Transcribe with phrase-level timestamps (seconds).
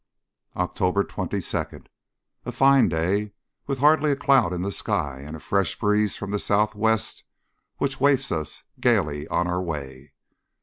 [0.55, 1.83] October 22.
[2.47, 3.33] A fine day,
[3.67, 7.23] with hardly a cloud in the sky, and a fresh breeze from the sou' west
[7.77, 10.13] which wafts us gaily on our way.